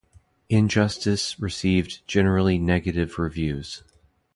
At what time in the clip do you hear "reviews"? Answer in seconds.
3.19-3.83